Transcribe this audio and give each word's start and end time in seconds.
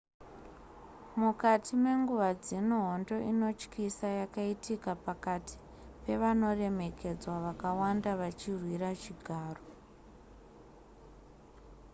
mukati 1.19 1.73
menguva 1.83 2.29
dzino 2.43 2.75
hondo 2.87 3.15
inotyisa 3.31 4.07
yakaitika 4.19 4.91
pakati 5.05 5.55
pevanoremekedzwa 6.03 7.33
vakawanda 7.45 8.09
vachirwira 8.21 8.89
chigaro 9.01 9.63